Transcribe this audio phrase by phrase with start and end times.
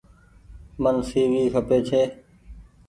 [0.81, 2.01] مين سي وي کپي ڇي۔